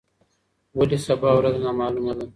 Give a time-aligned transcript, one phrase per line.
[0.77, 2.25] ولي سبا ورځ نامعلومه ده؟